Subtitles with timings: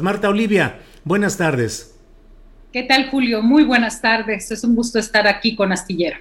[0.00, 1.94] Marta Olivia, buenas tardes.
[2.72, 3.42] ¿Qué tal, Julio?
[3.42, 4.50] Muy buenas tardes.
[4.50, 6.16] Es un gusto estar aquí con Astillero.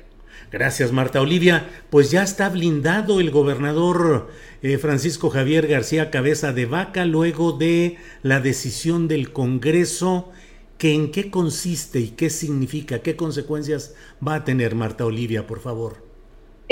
[0.52, 1.68] Gracias, Marta Olivia.
[1.90, 4.30] Pues ya está blindado el gobernador
[4.62, 10.32] eh, Francisco Javier García Cabeza de Vaca luego de la decisión del Congreso.
[10.78, 13.00] Que ¿En qué consiste y qué significa?
[13.00, 16.03] ¿Qué consecuencias va a tener Marta Olivia, por favor?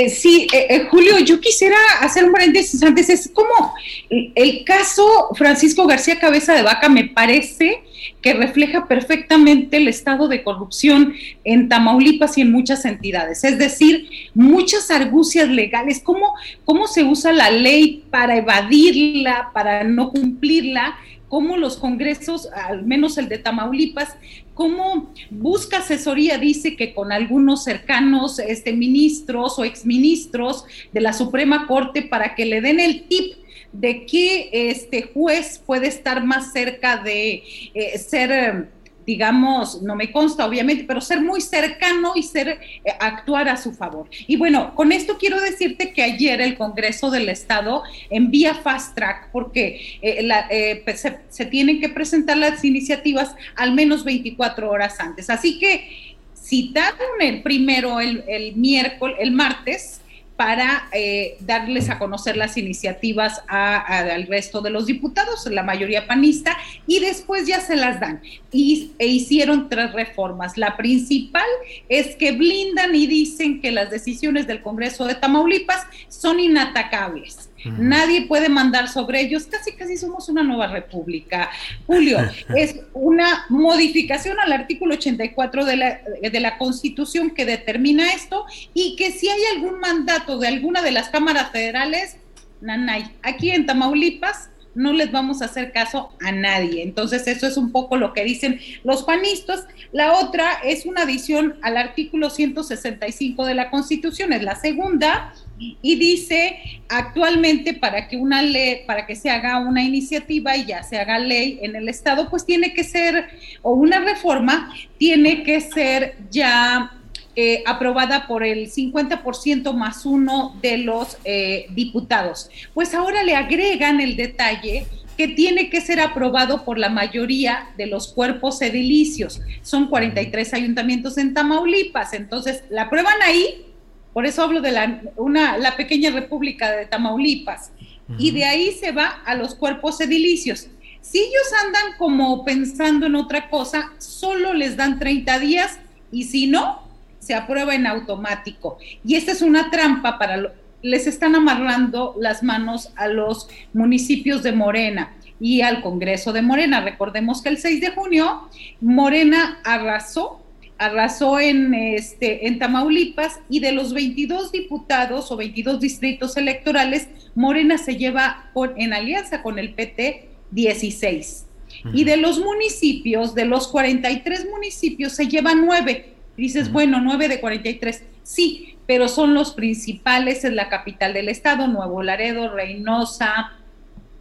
[0.01, 3.07] Eh, sí, eh, eh, Julio, yo quisiera hacer un paréntesis antes.
[3.07, 3.75] Es como
[4.09, 7.83] el caso Francisco García Cabeza de Vaca me parece
[8.19, 11.13] que refleja perfectamente el estado de corrupción
[11.43, 13.43] en Tamaulipas y en muchas entidades.
[13.43, 16.33] Es decir, muchas argucias legales, cómo,
[16.65, 20.95] cómo se usa la ley para evadirla, para no cumplirla
[21.31, 24.17] cómo los congresos, al menos el de Tamaulipas,
[24.61, 31.65] cómo busca asesoría, dice que con algunos cercanos este, ministros o exministros de la Suprema
[31.65, 33.37] Corte para que le den el tip
[33.71, 37.41] de que este juez puede estar más cerca de
[37.73, 38.69] eh, ser
[39.11, 42.59] digamos, no me consta obviamente, pero ser muy cercano y ser eh,
[42.97, 44.07] actuar a su favor.
[44.25, 49.29] Y bueno, con esto quiero decirte que ayer el Congreso del Estado envía fast track
[49.33, 55.29] porque eh, eh, pues, se, tienen que presentar las iniciativas al menos 24 horas antes.
[55.29, 60.00] Así que citaron el primero el, el miércoles, el martes,
[60.41, 66.57] para eh, darles a conocer las iniciativas al resto de los diputados, la mayoría panista,
[66.87, 68.23] y después ya se las dan.
[68.51, 70.57] Y, e hicieron tres reformas.
[70.57, 71.45] La principal
[71.89, 78.27] es que blindan y dicen que las decisiones del Congreso de Tamaulipas son inatacables Nadie
[78.27, 79.45] puede mandar sobre ellos.
[79.45, 81.49] Casi, casi somos una nueva república.
[81.87, 82.19] Julio,
[82.55, 88.95] es una modificación al artículo 84 de la, de la Constitución que determina esto y
[88.95, 92.17] que si hay algún mandato de alguna de las cámaras federales,
[92.61, 96.83] nanay, aquí en Tamaulipas no les vamos a hacer caso a nadie.
[96.83, 99.67] Entonces, eso es un poco lo que dicen los panistas.
[99.91, 105.33] La otra es una adición al artículo 165 de la Constitución, es la segunda,
[105.81, 106.57] y dice
[106.89, 111.19] actualmente para que una ley, para que se haga una iniciativa y ya se haga
[111.19, 113.29] ley en el Estado, pues tiene que ser,
[113.61, 116.91] o una reforma, tiene que ser ya
[117.35, 122.49] eh, aprobada por el 50% más uno de los eh, diputados.
[122.73, 124.85] Pues ahora le agregan el detalle
[125.17, 129.41] que tiene que ser aprobado por la mayoría de los cuerpos edilicios.
[129.61, 133.65] Son 43 ayuntamientos en Tamaulipas, entonces la aprueban ahí
[134.13, 137.71] por eso hablo de la, una, la pequeña república de Tamaulipas.
[138.17, 140.67] Y de ahí se va a los cuerpos edilicios.
[140.99, 145.79] Si ellos andan como pensando en otra cosa, solo les dan 30 días
[146.11, 146.81] y si no,
[147.21, 148.77] se aprueba en automático.
[149.05, 150.53] Y esta es una trampa para...
[150.81, 156.81] les están amarrando las manos a los municipios de Morena y al Congreso de Morena.
[156.81, 158.49] Recordemos que el 6 de junio
[158.81, 160.41] Morena arrasó
[160.81, 167.77] arrasó en, este, en Tamaulipas y de los 22 diputados o 22 distritos electorales, Morena
[167.77, 171.45] se lleva en alianza con el PT 16.
[171.93, 176.13] Y de los municipios, de los 43 municipios, se lleva 9.
[176.37, 178.03] Dices, bueno, 9 de 43.
[178.23, 183.53] Sí, pero son los principales, es la capital del estado, Nuevo Laredo, Reynosa,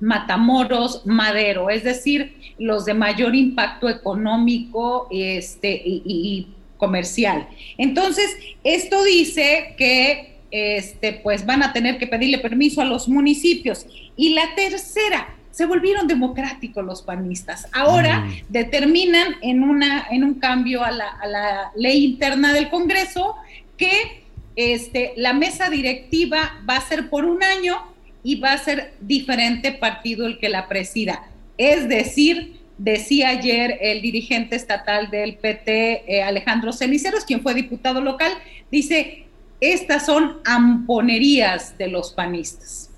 [0.01, 6.49] Matamoros, Madero, es decir, los de mayor impacto económico este, y,
[6.79, 7.47] comercial.
[7.77, 8.35] Entonces,
[8.65, 13.87] esto dice que este, pues van a tener que pedirle permiso a los municipios.
[14.17, 17.67] Y la tercera, se volvieron democráticos los panistas.
[17.73, 18.33] Ahora mm.
[18.49, 23.37] determinan en, una, en un cambio a la, a la, ley interna del Congreso
[23.77, 24.25] que
[24.57, 27.77] este, la mesa directiva va a ser por un año
[28.23, 31.25] y va a ser diferente partido el que la presida.
[31.57, 38.01] Es decir, decía ayer el dirigente estatal del PT, eh, Alejandro Ceniceros, quien fue diputado
[38.01, 38.33] local,
[38.71, 39.27] dice,
[39.61, 42.90] estas son amponerías de los panistas.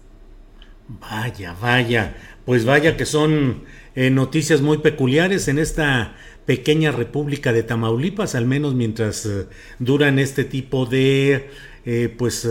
[0.88, 3.64] Vaya, vaya, pues vaya que son
[3.94, 6.14] eh, noticias muy peculiares en esta
[6.44, 9.46] pequeña república de Tamaulipas, al menos mientras eh,
[9.78, 11.50] duran este tipo de
[12.16, 12.46] pues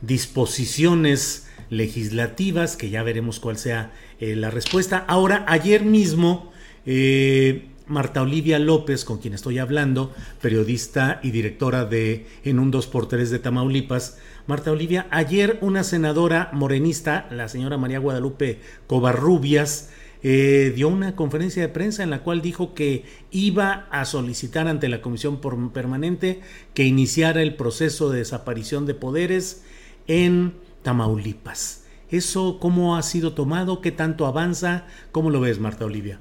[0.00, 5.04] disposiciones legislativas, que ya veremos cuál sea eh, la respuesta.
[5.08, 6.52] Ahora, ayer mismo,
[6.84, 13.28] eh, Marta Olivia López, con quien estoy hablando, periodista y directora de En un 2x3
[13.28, 19.90] de Tamaulipas, Marta Olivia, ayer una senadora morenista, la señora María Guadalupe Covarrubias,
[20.22, 24.88] eh, dio una conferencia de prensa en la cual dijo que iba a solicitar ante
[24.88, 25.40] la Comisión
[25.72, 26.42] Permanente
[26.74, 29.64] que iniciara el proceso de desaparición de poderes
[30.06, 31.84] en Tamaulipas.
[32.08, 33.80] ¿Eso cómo ha sido tomado?
[33.80, 34.86] ¿Qué tanto avanza?
[35.10, 36.20] ¿Cómo lo ves, Marta Olivia?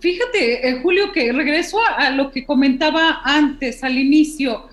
[0.00, 4.66] Fíjate, eh, Julio, que regreso a, lo que comentaba antes, al inicio.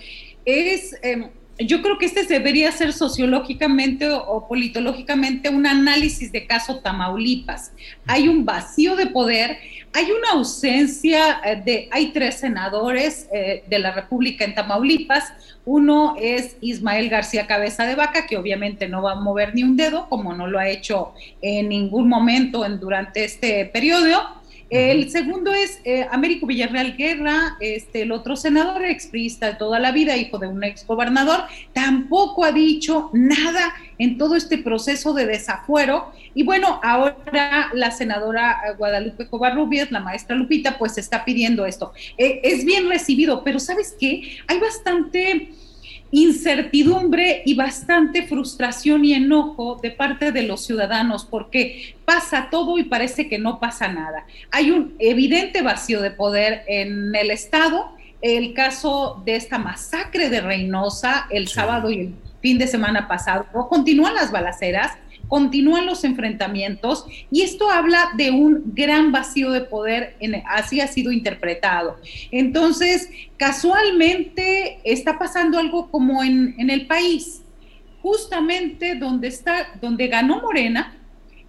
[0.44, 1.30] Es, em,
[1.60, 7.72] yo creo que este debería ser sociológicamente o, politológicamente un análisis de caso Tamaulipas.
[8.08, 9.58] Hay un vacío de poder,
[9.94, 15.32] hay una ausencia eh, de, hay tres senadores eh, de la República en Tamaulipas,
[15.66, 19.78] uno es Ismael García Cabeza de Vaca, que obviamente no va a mover ni un
[19.78, 24.43] dedo, como no lo ha hecho en ningún momento en, durante este periodo.
[24.74, 29.92] El segundo es eh, Américo Villarreal Guerra, este, el otro senador exprista de toda la
[29.92, 31.42] vida, hijo de un ex gobernador,
[31.74, 36.12] tampoco ha dicho nada en todo este proceso de desafuero.
[36.34, 41.94] Y bueno, ahora la senadora Guadalupe Covarrubias, la maestra Lupita, pues está pidiendo esto.
[42.18, 44.40] Eh, es bien recibido, pero ¿sabes qué?
[44.48, 45.52] Hay bastante
[46.13, 52.83] incertidumbre y bastante frustración y enojo de parte de los ciudadanos porque pasa todo y
[52.83, 54.27] parece que no pasa nada.
[54.51, 57.89] Hay un evidente vacío de poder en el Estado.
[58.21, 63.48] El caso de esta masacre de Reynosa el sábado y el fin de semana pasado,
[63.68, 64.92] continúan las balaceras,
[65.33, 70.85] continúan los enfrentamientos y esto habla de un gran vacío de poder, en, así ha
[70.85, 71.97] sido interpretado.
[72.30, 77.41] Entonces, casualmente está pasando algo como en, en el país,
[78.03, 80.97] justamente donde está, donde ganó Morena,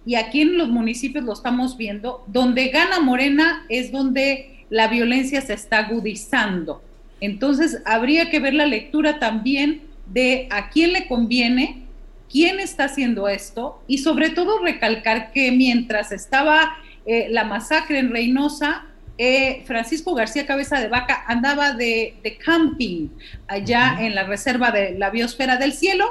[0.03, 5.41] y aquí en los municipios lo estamos viendo, donde gana Morena es donde la violencia
[5.41, 6.81] se está agudizando.
[7.21, 11.84] Entonces, habría que ver la lectura también de a quién le conviene
[12.31, 18.11] quién está haciendo esto y sobre todo recalcar que mientras estaba eh, la masacre en
[18.11, 18.85] Reynosa,
[19.17, 23.09] eh, Francisco García Cabeza de Vaca andaba de, camping
[23.47, 26.05] allá en la reserva de la biosfera del cielo.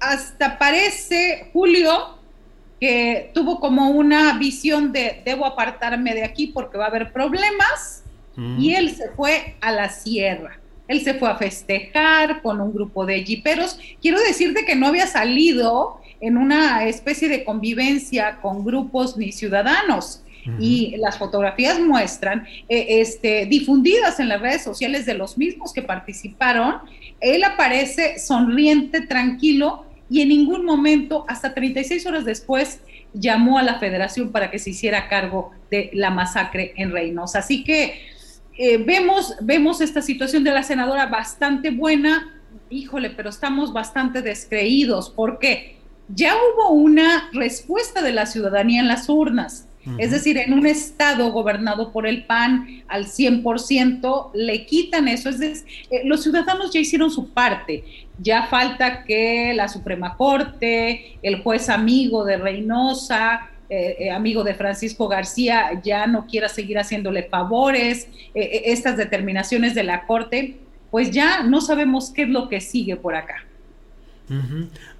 [0.00, 2.18] Hasta parece, Julio,
[2.80, 8.04] que tuvo como una visión de debo apartarme de aquí porque va a haber problemas
[8.58, 10.59] y él se fue a la sierra.
[10.90, 13.78] Él se fue a festejar con un grupo de jiperos.
[14.02, 20.24] Quiero decirte que no había salido en una especie de convivencia con grupos ni ciudadanos.
[20.58, 25.82] Y las fotografías muestran, eh, este, difundidas en las redes sociales de los mismos que
[25.82, 26.78] participaron,
[27.20, 32.80] él aparece sonriente, tranquilo, y en ningún momento, hasta 36 horas después,
[33.12, 37.38] llamó a la federación para que se hiciera cargo de la masacre en Reynosa.
[37.40, 38.00] Así que
[38.62, 42.38] eh, vemos, vemos esta situación de la senadora bastante buena,
[42.68, 49.08] híjole, pero estamos bastante descreídos porque ya hubo una respuesta de la ciudadanía en las
[49.08, 49.66] urnas.
[49.96, 55.30] Es decir, en un estado gobernado por el PAN al 100%, le quitan eso.
[55.30, 57.82] Es decir, eh, los ciudadanos ya hicieron su parte.
[58.18, 65.08] Ya falta que la Suprema Corte, el juez amigo de Reynosa, eh, amigo de Francisco
[65.08, 70.56] García ya no quiera seguir haciéndole favores, eh, estas determinaciones de la Corte,
[70.90, 73.44] pues ya no sabemos qué es lo que sigue por acá.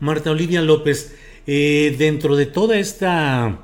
[0.00, 3.60] Marta Olivia López, dentro de toda esta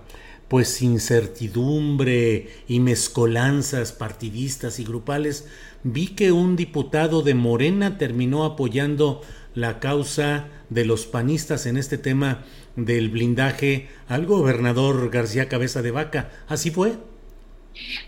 [0.49, 5.49] pues incertidumbre y mezcolanzas partidistas y grupales,
[5.83, 9.23] vi que un diputado de Morena terminó apoyando
[9.57, 12.45] la causa de los panistas en este tema
[12.77, 16.31] del blindaje al gobernador García Cabeza de Vaca.
[16.47, 16.93] ¿Así fue?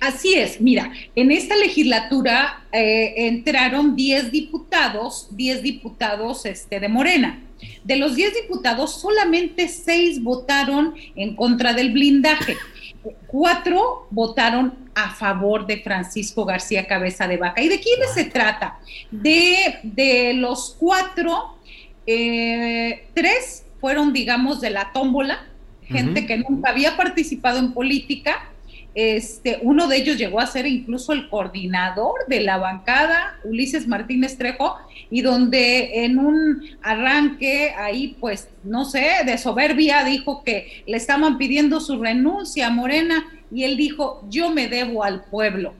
[0.00, 7.42] Así es, mira, en esta legislatura eh, entraron 10 diputados, 10 diputados este, de Morena.
[7.82, 12.56] De los 10 diputados, solamente 6 votaron en contra del blindaje.
[13.26, 17.62] Cuatro votaron a favor de Francisco García Cabeza de Vaca.
[17.62, 18.78] ¿Y de quiénes se trata?
[19.10, 21.56] De, de los cuatro,
[22.06, 25.46] eh, tres fueron, digamos, de la tómbola,
[25.84, 28.50] gente que nunca había participado en política
[28.94, 34.36] este, uno de ellos llegó a ser incluso el coordinador de la bancada, Ulises Martínez
[34.36, 34.76] Trejo,
[35.10, 41.38] y donde en un arranque ahí, pues, no sé, de soberbia, dijo que le estaban
[41.38, 45.74] pidiendo su renuncia a Morena, y él dijo, yo me debo al pueblo.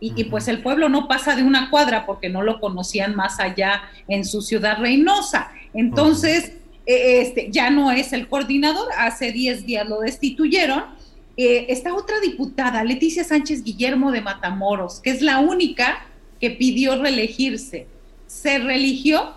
[0.00, 3.84] Y, pues el pueblo no pasa de una cuadra porque no lo conocían más allá
[4.06, 5.50] en su ciudad Reynosa.
[5.72, 6.52] Entonces,
[6.84, 10.84] e, este, ya no es el coordinador, hace 10 días lo destituyeron
[11.36, 16.06] eh, está otra diputada, Leticia Sánchez Guillermo de Matamoros, que es la única
[16.40, 17.86] que pidió reelegirse.
[18.26, 19.34] Se religió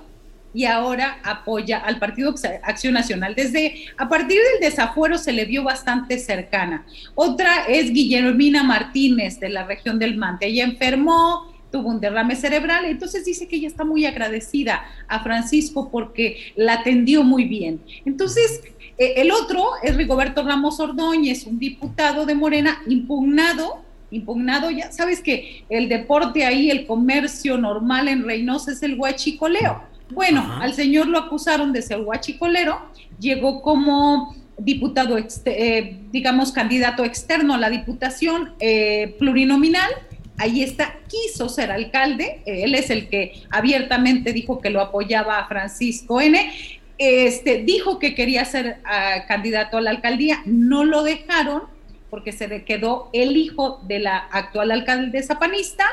[0.53, 3.35] y ahora apoya al Partido Acción Nacional.
[3.35, 6.85] Desde a partir del desafuero se le vio bastante cercana.
[7.15, 10.47] Otra es Guillermina Martínez de la región del Mante.
[10.47, 15.89] Ella enfermó, tuvo un derrame cerebral, entonces dice que ella está muy agradecida a Francisco
[15.91, 17.81] porque la atendió muy bien.
[18.05, 18.61] Entonces,
[18.97, 25.21] eh, el otro es Rigoberto Ramos Ordóñez, un diputado de Morena impugnado, impugnado, ya sabes
[25.21, 29.83] que el deporte ahí, el comercio normal en Reynosa es el huachicoleo.
[30.11, 32.79] Bueno, al señor lo acusaron de ser huachicolero,
[33.19, 39.91] llegó como diputado, eh, digamos, candidato externo a la diputación eh, plurinominal.
[40.37, 45.47] Ahí está, quiso ser alcalde, él es el que abiertamente dijo que lo apoyaba a
[45.47, 46.51] Francisco N
[46.97, 51.63] este, dijo que quería ser ah, candidato a la alcaldía, no lo dejaron
[52.09, 55.83] porque se quedó el hijo de la actual alcaldesa panista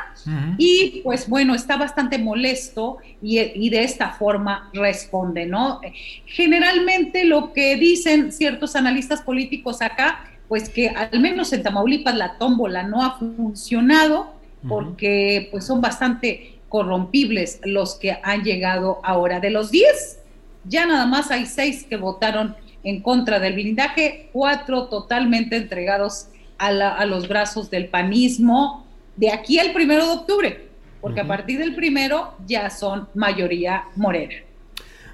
[0.59, 5.81] y pues bueno, está bastante molesto y, y, de esta forma responde, ¿no?
[6.27, 12.39] Generalmente lo que dicen ciertos analistas políticos acá, pues que al menos en Tamaulipas la
[12.39, 14.34] tómbola no ha funcionado
[14.69, 19.41] porque pues son bastante corrompibles los que han llegado ahora.
[19.41, 20.21] De los 10
[20.65, 26.29] ya nada más hay seis que votaron en contra del blindaje, cuatro totalmente entregados
[26.59, 30.69] a, los brazos del panismo de aquí al primero de octubre,
[31.01, 34.35] porque a partir del primero ya son mayoría morena.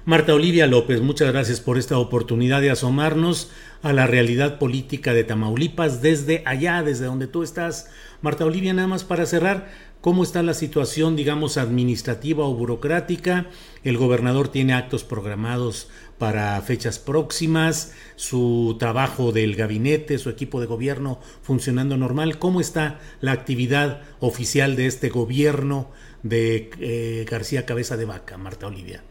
[0.03, 3.51] Marta Olivia López, muchas gracias por esta oportunidad de asomarnos
[3.83, 7.87] a la realidad política de Tamaulipas desde allá, desde donde tú estás.
[8.19, 9.69] Marta Olivia, nada más para cerrar,
[10.01, 13.45] cómo está la situación, digamos, administrativa o burocrática.
[13.83, 20.65] El gobernador tiene actos programados para fechas próximas, su trabajo del gabinete, su equipo de
[20.65, 22.39] gobierno funcionando normal.
[22.39, 25.91] ¿Cómo está la actividad oficial de este gobierno
[26.23, 29.03] de eh, García Cabeza de Vaca, Marta Olivia?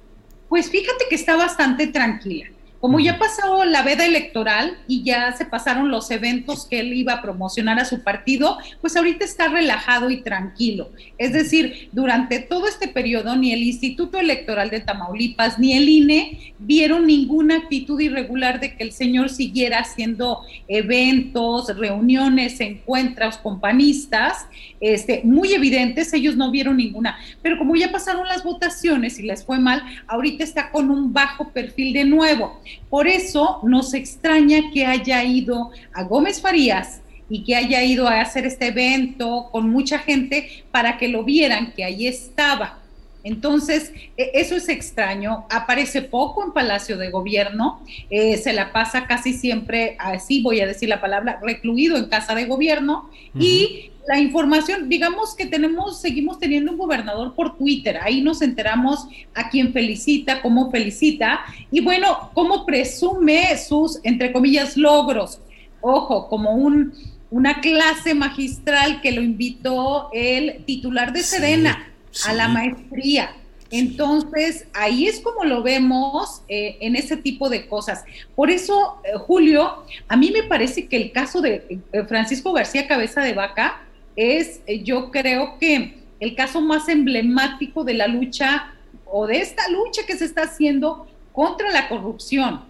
[0.50, 2.50] Pues fíjate que está bastante tranquila.
[2.80, 7.12] Como ya pasó la veda electoral y ya se pasaron los eventos que él iba
[7.12, 10.90] a promocionar a su partido, pues ahorita está relajado y tranquilo.
[11.18, 16.54] Es decir, durante todo este periodo ni el Instituto Electoral de Tamaulipas ni el INE
[16.58, 24.46] vieron ninguna actitud irregular de que el señor siguiera haciendo eventos, reuniones, encuentros con panistas,
[24.80, 27.18] este, muy evidentes, ellos no vieron ninguna.
[27.42, 31.50] Pero como ya pasaron las votaciones y les fue mal, ahorita está con un bajo
[31.50, 32.58] perfil de nuevo.
[32.88, 38.20] Por eso nos extraña que haya ido a Gómez Farías y que haya ido a
[38.20, 42.80] hacer este evento con mucha gente para que lo vieran, que ahí estaba.
[43.22, 45.46] Entonces, e, eso es extraño.
[45.50, 50.66] Aparece poco en Palacio de Gobierno, eh, se la pasa casi siempre, así voy a
[50.66, 56.40] decir la palabra, recluido en Casa de Gobierno y la información, digamos que tenemos, seguimos
[56.40, 62.28] teniendo un gobernador por Twitter, ahí nos enteramos a quién felicita, cómo felicita y bueno,
[62.34, 65.38] cómo presume sus, entre comillas, logros.
[65.80, 66.92] Ojo, como un,
[67.30, 71.92] una clase magistral que lo invitó el titular de Sedena
[72.26, 73.36] a la maestría.
[73.70, 78.04] Entonces, ahí es como lo vemos eh, en ese tipo de cosas.
[78.34, 82.88] Por eso, eh, Julio, a mí me parece que el caso de eh, Francisco García
[82.88, 83.86] Cabeza de Vaca
[84.16, 88.74] es, yo creo que el caso más emblemático de la lucha
[89.06, 92.62] o de esta lucha que se está haciendo contra la corrupción.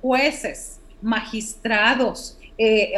[0.00, 2.38] Jueces, magistrados,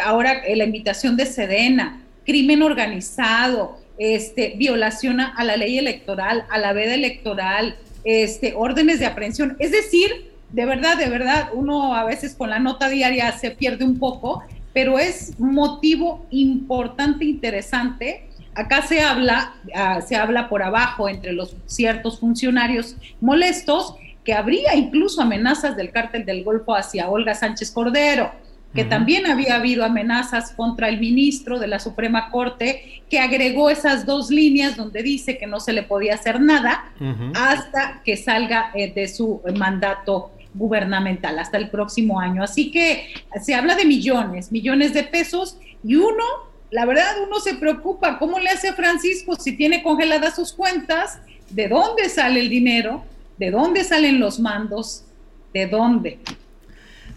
[0.03, 6.73] ahora la invitación de Sedena, crimen organizado, este, violación a la ley electoral, a la
[6.73, 9.57] veda electoral, este, órdenes de aprehensión.
[9.59, 13.85] Es decir, de verdad, de verdad, uno a veces con la nota diaria se pierde
[13.85, 14.43] un poco,
[14.75, 18.29] pero es motivo importante, interesante.
[18.55, 24.75] Acá se habla, ah, se habla por abajo entre los ciertos funcionarios molestos que habría
[24.75, 28.33] incluso amenazas del cártel del Golfo hacia Olga Sánchez Cordero
[28.75, 34.05] que también había habido amenazas contra el ministro de la Suprema Corte, que agregó esas
[34.05, 36.93] dos líneas donde dice que no se le podía hacer nada
[37.35, 42.43] hasta que salga eh, de su mandato gubernamental, hasta el próximo año.
[42.43, 43.09] Así que
[43.43, 46.25] se habla de millones, millones de pesos, y uno,
[46.71, 51.19] la verdad, uno se preocupa, ¿cómo le hace a Francisco si tiene congeladas sus cuentas?
[51.51, 53.05] ¿De dónde sale el dinero?
[53.39, 55.05] ¿De dónde salen los mandos?
[55.53, 56.19] ¿De dónde?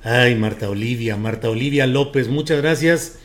[0.04, 3.20] Ay, Marta Olivia, Marta Olivia López, muchas gracias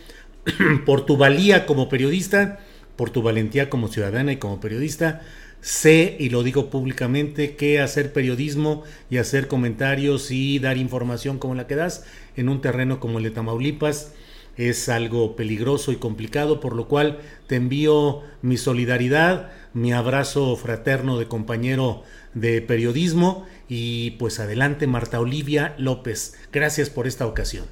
[0.87, 2.61] por tu valía como periodista,
[2.97, 5.23] por tu valentía como ciudadana y como periodista.
[5.63, 11.55] Sé, y lo digo públicamente, que hacer periodismo y hacer comentarios y dar información como
[11.55, 12.05] la que das
[12.37, 14.13] en un terreno como el de Tamaulipas
[14.57, 21.19] es algo peligroso y complicado, por lo cual te envío mi solidaridad, mi abrazo fraterno
[21.19, 22.03] de compañero
[22.35, 26.39] de periodismo y pues adelante Marta Olivia López.
[26.53, 27.67] Gracias por esta ocasión.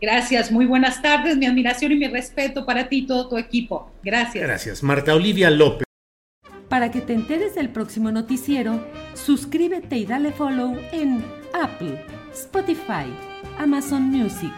[0.00, 3.90] Gracias, muy buenas tardes, mi admiración y mi respeto para ti y todo tu equipo.
[4.02, 4.44] Gracias.
[4.44, 5.85] Gracias, Marta Olivia López.
[6.68, 13.06] Para que te enteres del próximo noticiero, suscríbete y dale follow en Apple, Spotify,
[13.58, 14.52] Amazon Music,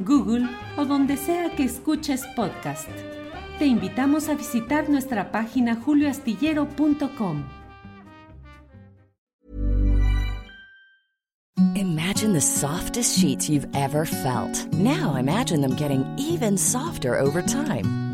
[0.00, 2.88] Google o donde sea que escuches podcast.
[3.58, 7.44] Te invitamos a visitar nuestra página julioastillero.com.
[11.74, 14.72] Imagine the softest sheets you've ever felt.
[14.74, 18.07] Now imagine them getting even softer over time.